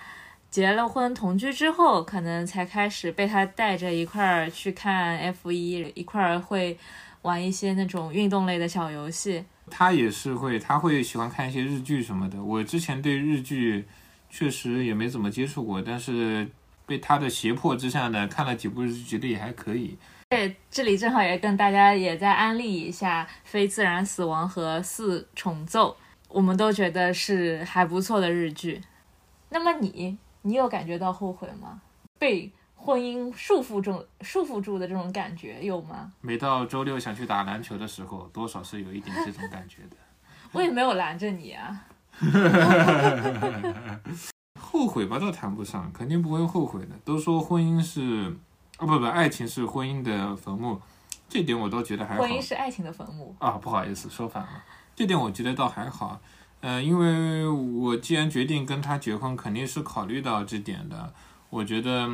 [0.51, 6.79] 结了婚同居之后，可能才开始被他带着一块儿去看 F 一，一块儿会
[7.23, 9.45] 玩一些那种运动类的小游戏。
[9.69, 12.43] 他也是会，他会喜欢看一些日剧什么的。
[12.43, 13.85] 我之前对日剧
[14.31, 16.49] 确实也没怎么接触过，但是
[16.87, 19.99] 被他的胁迫之下呢，看了几部日剧，觉得也还可以。
[20.29, 25.97] 对，这里正好也跟大家也在安利一下《非自然死亡》和《四重奏》。
[26.29, 28.83] 我们都觉得是还不错的日剧，
[29.49, 31.81] 那么你，你有感觉到后悔吗？
[32.19, 36.13] 被婚姻束缚住、束缚住的这种感觉有吗？
[36.21, 39.97] 每到周六想去打篮球的时候，多少是有一点这种感觉的。
[40.53, 41.85] 我也没有拦着你啊。
[44.61, 46.89] 后悔吧，倒谈不上，肯定不会后悔的。
[47.05, 48.35] 都说婚姻是，
[48.79, 50.81] 啊不不，爱情是婚姻的坟墓，
[51.29, 52.23] 这点我倒觉得还好。
[52.23, 54.65] 婚姻是爱情的坟墓啊，不好意思，说反了。
[54.95, 56.21] 这点我觉得倒还好，
[56.61, 61.13] 呃，因为我既然决定跟他结婚，肯定是考虑到这点的。
[61.51, 62.09] 我觉得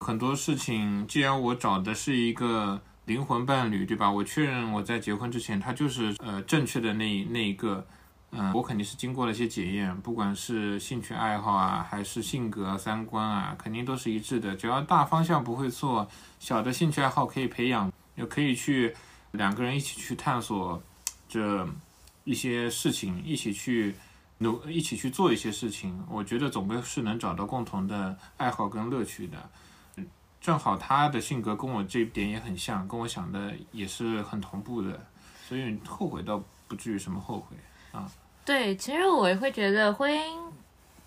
[0.00, 4.10] 很多事情，既然我找的是一个灵魂伴侣，对吧？
[4.10, 7.86] 我确认我在结婚之前，他就是呃正确的那那一个，
[8.32, 14.56] 嗯，我肯定是经过了一些检验，不管是兴趣爱好啊，还是性格三观啊，肯定都是一致的。
[14.56, 16.08] 只要大方向不会错，
[16.40, 18.94] 小的兴趣爱好可以培养，也可以去
[19.30, 20.82] 两个人一起去探索。
[21.28, 21.68] 这
[22.22, 23.92] 一些事情一起去
[24.38, 29.36] 努，一起去做一些事情，我觉得总归是能找到共同的爱好跟乐趣的。
[30.40, 35.04] 正好他的性格跟我这一点也很像，跟我想的也是很同步的，
[35.48, 37.56] 所以后悔倒不至于什么后悔
[37.90, 38.08] 啊。
[38.44, 40.52] 对，其实我会觉得婚姻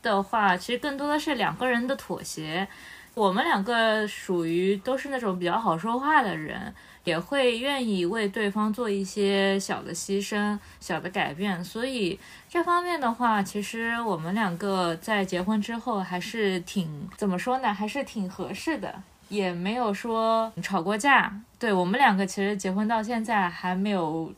[0.02, 2.67] 的话，其实更多的是两个人的妥协。
[3.15, 6.76] 我们两个属于都是那种比较好说话的人。
[7.10, 17.74] 也会愿意为对方做一些小的牺牲、小的改变，所以这方面的话，其实我们两个在结婚之后还是挺怎么说呢？
[17.74, 21.34] 还是挺合适的，也没有说吵过架。
[21.58, 24.32] 对我们两个，其实结婚到现在还没有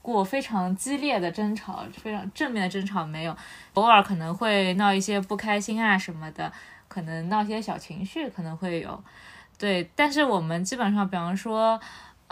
[0.00, 3.36] 过非常激烈的争吵，非常正面的争吵没有，
[3.74, 6.52] 偶尔可能会闹一些不开心啊什么的，
[6.86, 9.02] 可能闹一些小情绪可能会有。
[9.58, 11.80] 对，但是我们基本上，比方说。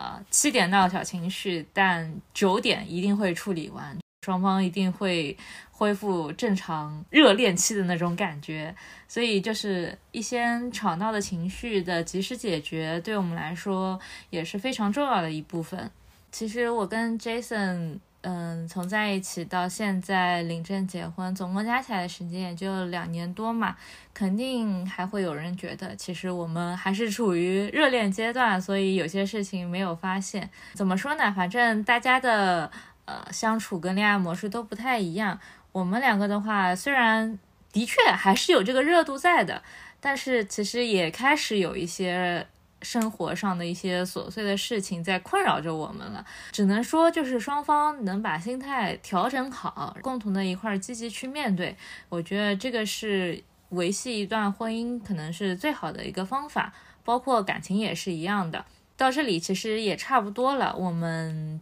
[0.01, 5.37] 呃，七点闹小情绪，但九点一定会处理完，双方一定会
[5.71, 8.75] 恢复正常热恋期的那种感觉。
[9.07, 15.91] 所以，就是一些吵闹的情绪的及时解决，对我们来说也是非常重要的一部分。
[16.33, 17.99] 其实，我跟 Jason。
[18.23, 23.75] 嗯，从在一起到现在领证结婚，总共加起来的时间也就两年多嘛，
[24.13, 30.51] 肯定还会有人觉得，其实我们还是处于热恋阶段，所以有些事情没有发现。
[30.75, 31.33] 怎么说呢？
[31.35, 32.71] 反正大家的
[33.07, 35.41] 呃相处跟恋爱模式都不太一样。
[35.73, 37.39] 我们两个的话，虽然
[37.73, 39.63] 的确还是有这个热度在的，
[39.99, 42.47] 但是其实也开始有一些
[42.83, 46.25] 生活上的一些琐碎的事情在困扰着我们了。
[46.51, 51.77] 只能说，就是双方能把心态调整好，共同的一块积极去面对，
[52.09, 56.73] 我觉得这个是维系一段婚姻可能是最好的一个方法。
[57.03, 58.65] 包括感情也是一样的。
[58.97, 61.61] 到这里其实也差不多了，我们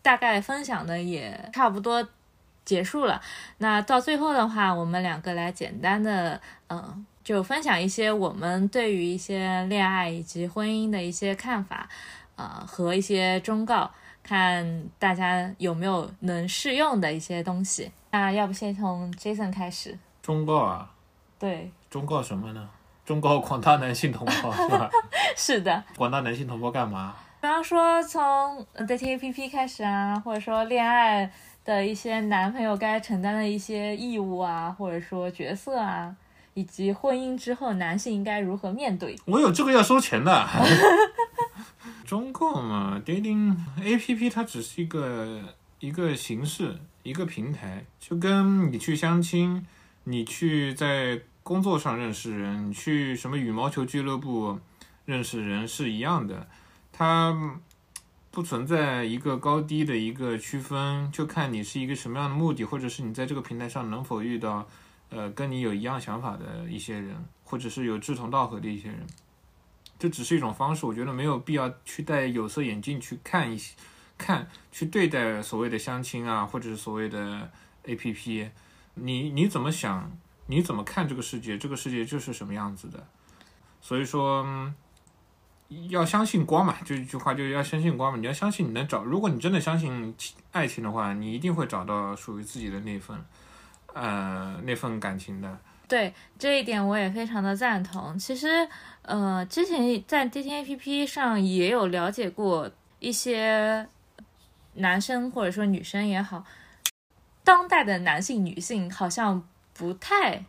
[0.00, 2.08] 大概分享的也差不多
[2.64, 3.20] 结束了。
[3.58, 7.04] 那到最后的话，我们两个来简单的，嗯。
[7.24, 11.88] 就分享一些我们对于一些恋爱以及婚姻的一些看法，
[12.36, 13.90] 呃，和一些忠告，
[14.22, 17.92] 看大家有没有能适用的一些东西。
[18.10, 19.98] 那要不先从 Jason 开始？
[20.20, 20.90] 忠告啊？
[21.38, 21.70] 对。
[21.88, 22.68] 忠告什么呢？
[23.04, 24.90] 忠告广大男性同胞是吧？
[25.36, 25.82] 是的。
[25.96, 27.14] 广大男性同胞干嘛？
[27.42, 31.28] 比方说从 dating APP 开始啊，或者说恋爱
[31.64, 36.14] 的一些男朋友该承担的一些义务啊，或者说角色啊。
[36.54, 39.18] 以及婚姻之后，男性应该如何面对？
[39.24, 40.48] 我有这个要收钱的。
[42.04, 45.40] 中共嘛，dating A P P 它只是一个
[45.80, 49.66] 一个形式，一个平台，就跟你去相亲，
[50.04, 54.58] 你去在工作上认识人，你去什么羽毛球俱乐部
[55.06, 56.46] 认识人是一样的。
[56.92, 57.58] 它
[58.30, 64.68] 不存在一个高低的一个区分，就看你是一个什么样的目的，或者是你在这个平台上能否遇到。
[65.14, 69.06] 呃，跟你有一样想法的一些人，或者是有志同道合的一些人，
[69.98, 70.86] 这只是一种方式。
[70.86, 73.74] 我觉得没有必要去戴有色眼镜去看一些，
[74.16, 77.50] 看去对待所谓的相亲啊，或者是所谓的
[77.84, 78.50] A P P。
[78.94, 80.10] 你你怎么想？
[80.46, 81.56] 你怎么看这个世界？
[81.56, 83.06] 这个世界就是什么样子的。
[83.80, 84.72] 所以说，
[85.88, 88.18] 要相信光嘛，就一句话，就是要相信光嘛。
[88.18, 90.14] 你要相信你能找，如果你真的相信
[90.52, 93.24] 爱情的话，你一定会找到属于自己的那份。
[93.94, 98.18] 呃，那份感情的，对这一点我也非常的赞同。
[98.18, 98.66] 其实，
[99.02, 102.70] 呃，之前在 dating APP 上也有了解过
[103.00, 103.86] 一些
[104.74, 106.44] 男生或者说女生也好，
[107.44, 110.44] 当代的男性、女性好像不太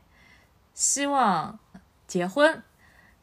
[0.73, 1.59] 希望
[2.07, 2.63] 结婚，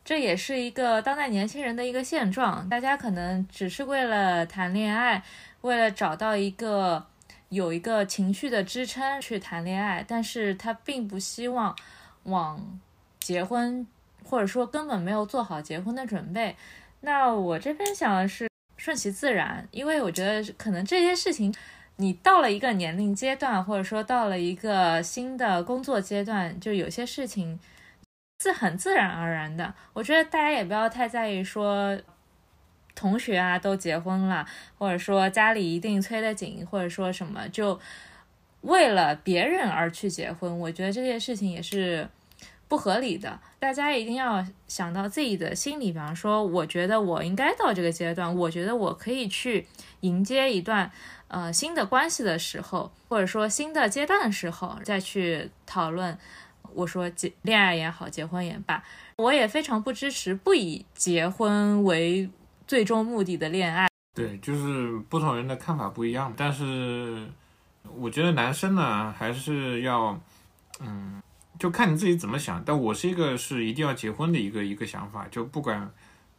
[0.05, 2.69] 这也是一个当代年轻人的一个现状。
[2.69, 5.25] 大家可能只是为了谈恋爱，
[5.63, 7.07] 为了找到一个。
[7.51, 11.77] 有一个情绪的支撑去谈恋爱，但是他并不希望
[12.23, 12.81] 往
[13.19, 13.85] 结婚，
[14.25, 16.55] 或者说根本没有做好结婚的准备。
[17.01, 21.53] 那我这边想的是顺其自然，因为我觉得可能这些事情，
[21.97, 27.59] 你到了一个年龄阶段，或者说到了一个新的工作阶段，就有些事情
[28.45, 29.75] 是很自然而然的。
[29.93, 31.99] 我觉得大家也不要太在意说。
[33.01, 34.47] 同学啊，都结婚了，
[34.77, 37.81] 或者说家里一定催得紧，或者说什么就
[38.61, 42.07] 为了别人而去结婚，我觉得这件事情也是
[42.69, 43.41] 不合理的。
[43.59, 49.67] 大家一定要想到自己的心理，比方说，我觉得我应该到这个阶段，我觉得我可以去
[50.01, 50.91] 迎接一段
[51.29, 56.19] 呃新的关系的时候，或者说新的阶段的时候，再去讨论。
[56.75, 58.85] 我说结恋爱也好，结婚也罢，
[59.17, 62.29] 我也非常不支持不以结婚为。
[62.71, 66.33] 最终目的的恋爱，对，就是不同人的看法不一样。
[66.37, 67.27] 但是
[67.97, 70.17] 我觉得男生呢，还是要，
[70.79, 71.21] 嗯，
[71.59, 72.63] 就看你自己怎么想。
[72.65, 75.91] 但我是一个是一定要结婚的一个一个想法，就不管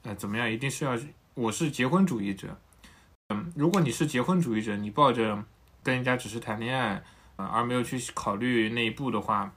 [0.03, 0.97] 呃怎么样，一定是要，
[1.33, 2.57] 我是结婚主义者。
[3.27, 5.43] 嗯，如果你是结婚主义者，你抱着
[5.83, 7.03] 跟人家只是谈恋爱，
[7.35, 9.51] 呃，而没有去考虑那一步的话。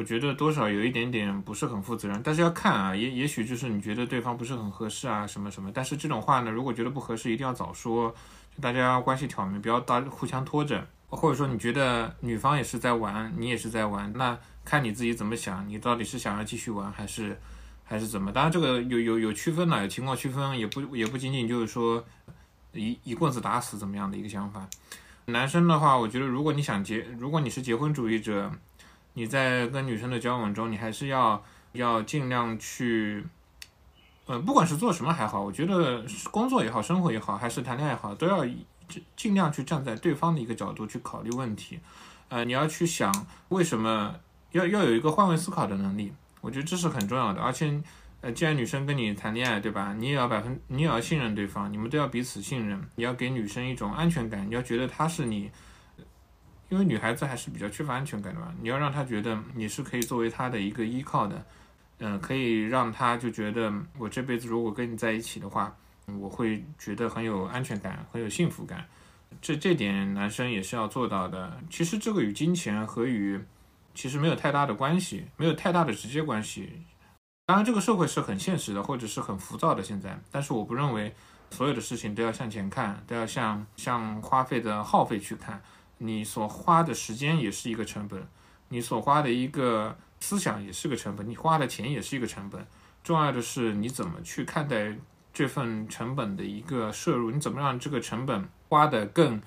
[0.00, 5.70] 我觉得多少有一点点不是很负责任，但是要看啊，也也许就是你觉得对方不是很合适啊，什么什么。
[5.74, 8.14] 但是这种话呢，如果觉得不合适，一定要早说，
[8.62, 10.86] 大家关系挑明，不要大互相拖着。
[11.10, 17.38] 或者说你觉得女方也是在玩，你也是在玩，那看你自己怎么想，你到底是想要继续玩还是
[17.84, 18.32] 还是怎么？
[18.32, 22.02] 当然这个有有有区分的，有情况区分，也不也不仅仅就是说
[22.72, 24.66] 一一棍子打死怎么样的一个想法。
[25.26, 28.50] 男生的话，我觉得如果你想结，如果你是结婚主义者。
[29.20, 33.22] 你在跟女生的交往中，你还是要要尽量去，
[34.24, 38.46] 呃，不管是做什么还好，我觉得工作也好，生活也好，还是谈恋爱也好，都要
[38.88, 41.78] 尽尽量去站在对方的一个角度去考虑问题，
[42.30, 43.12] 呃，你要去想
[43.50, 44.14] 为什么
[44.52, 47.42] 要要有一个换位思考的能力，我觉得这是很重要的。
[47.42, 47.78] 而且，
[48.22, 49.92] 呃，既然女生跟你谈恋爱，对吧？
[49.98, 55.50] 你也要百分，你也要信任对方，你们都要彼此信任，你要给女生一种安全感，你要觉得她是你。
[56.70, 61.44] 因为女孩子还是比较缺乏安全感的嘛，你要让她觉得你是可以作为她的一个依靠的，
[61.98, 65.76] 嗯，可以让她就觉得我这辈子如果跟你在一起的话，
[66.18, 68.86] 我会觉得很有安全感，很有幸福感。
[69.42, 71.60] 这这点男生也是要做到的。
[71.68, 73.40] 其实这个与金钱和与
[73.94, 76.84] 其实没有太大的关系，没有太大的直接关系。
[77.46, 81.12] 当然，这个社会是很现实的，或者是很浮躁的现在，但是我不认为
[81.50, 85.60] 所有的事情都要向前看，都要向向花费的耗费去看。
[86.02, 88.26] 你所花的时间也是一个成本，
[88.68, 92.66] 你所花的一个思想也是个成本，你花的钱也是一个成本。
[93.04, 94.96] 重要的是你怎么去看待
[95.32, 99.40] 这份成本的一个摄入，你怎么让这个成本花的更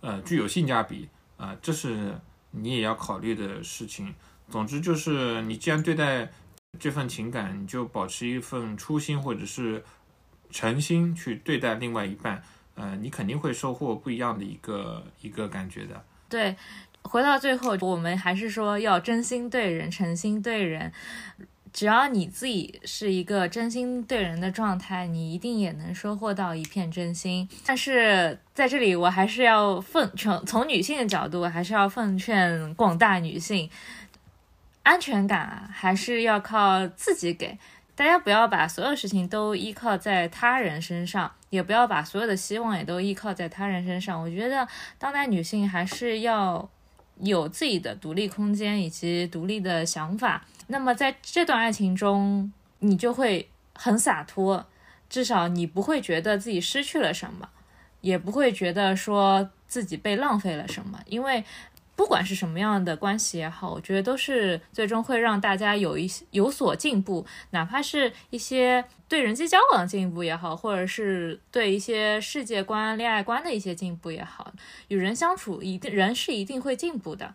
[0.00, 1.56] 呃具有性价比啊？
[1.60, 2.18] 这是
[2.50, 4.14] 你也要考虑的事情。
[4.48, 6.30] 总之就是，你既然对待。
[6.76, 9.84] 这份情感，你就保持一份初心或者是
[10.50, 12.42] 诚心去对待另外一半，
[12.74, 16.02] 呃，你肯定会收获不一样的一个一个感觉的。
[16.28, 16.56] 对，
[17.02, 20.92] 回到最后，我们还是说要真心对人，诚心对人。
[21.72, 27.48] 只要你自己是一个真心对人的状态，你一定也能收获到一片真心。
[27.66, 33.68] 但是在这里，我还是要奉从从女性的角度，还是要奉劝广大女性。
[34.84, 37.58] 安全感啊，还是要靠自己给。
[37.96, 44.20] 大家不要把所有事情都依靠在他人身上，也不要把所有的希望也都依靠在他人身上。
[44.20, 44.66] 我觉得
[44.98, 46.68] 当代女性还是要
[47.20, 50.44] 有自己的独立空间以及独立的想法。
[50.66, 54.66] 那么在这段爱情中，你就会很洒脱，
[55.08, 57.48] 至少你不会觉得自己失去了什么，
[58.00, 61.44] 也不会觉得说自己被浪费了什么，因为。
[61.96, 74.52] 不管是什么样的关系也好，我觉得都是最终会让大家有一些有所进步，哪怕是一些对人际交往的进步也好，或者是对一些世界观、恋爱观的一些进步也好，
[74.88, 77.34] 与人相处，一定人是一定会进步的。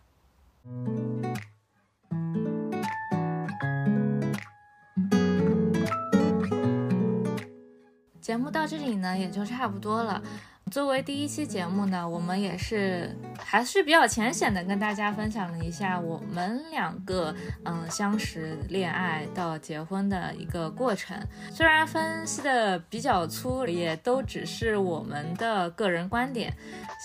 [8.21, 10.21] 节目到这里呢，也就差不多了。
[10.69, 17.33] 作为第一期节目呢，我们也是还是比较浅显的跟大家分享了一下我们两个
[17.65, 21.17] 嗯相识、恋爱到结婚的一个过程。
[21.51, 26.53] 虽然分析的比较粗，也都只是我们的个人观点。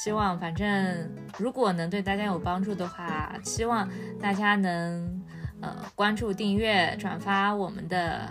[0.02, 3.88] 希望反正如果能对大家有帮助的话，希望
[4.20, 5.22] 大家能
[5.60, 8.28] 呃关注、订阅、转发我们的。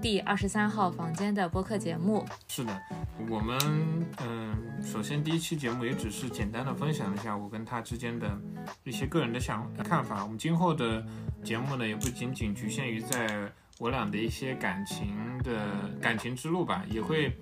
[0.00, 2.82] 第二十三号房间的播客节目是的，
[3.28, 3.58] 我们
[4.18, 8.30] 嗯，首先第一期节目也只是简单的分享一下我跟他之间的
[8.84, 10.22] 一些个人的想看法。
[10.22, 11.04] 我们今后的
[11.42, 17.36] 节目呢，也不仅仅局限于在我俩的一些感情的感情之路吧，也会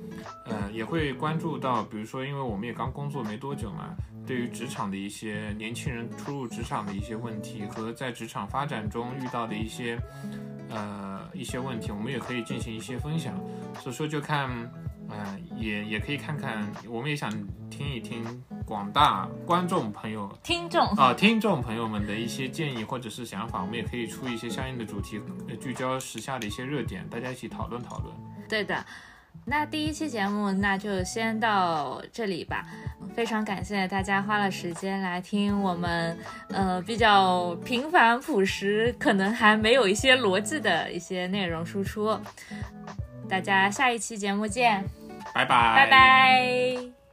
[0.47, 3.95] 呃也会关注到，比如说，因为我们也刚工作没多久嘛，
[4.27, 10.01] 对于职场的一些年轻人初入职场的一些问题和在职场发展中遇到的一些。
[10.69, 13.39] 呃，一些问题我们也可以进行一些分享，
[13.81, 14.51] 所以说就看，
[15.09, 17.31] 嗯，也也可以看看，我们也想
[17.71, 18.25] 听一听
[18.65, 25.21] 广大观众朋友、听众啊，听众朋友们的一些建议或者是想法，我们也可以出一些相应的主题，
[25.61, 28.15] 聚焦时下的一些热点，大家一起讨论讨论。
[28.49, 28.85] 对的。
[29.45, 32.65] 那第一期节目那就先到这里吧，
[33.15, 36.19] 非常感谢大家花了时间来听我们，
[36.49, 42.19] 呃，比较平凡朴实，可能还没有一些逻辑的一些内容输出。
[43.29, 44.85] 大家下一期节目见，
[45.35, 47.06] 拜拜，拜拜。